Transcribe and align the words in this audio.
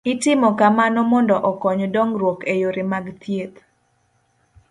Itimo 0.13 0.49
kamano 0.59 0.99
mondo 1.11 1.35
okony 1.51 1.81
dongruok 1.93 2.39
e 2.53 2.55
yore 2.61 2.83
mag 2.91 3.05
thieth 3.21 3.55